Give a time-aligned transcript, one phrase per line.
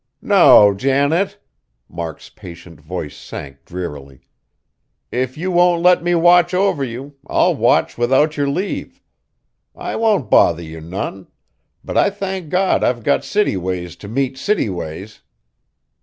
[0.23, 1.37] "No, Janet,"
[1.87, 4.21] Mark's patient voice sank drearily,
[5.11, 8.99] "if you won't let me watch over you, I'll watch without yer leave.
[9.75, 11.27] I won't bother you none,
[11.83, 15.21] but I thank God I've got city ways t' meet city ways!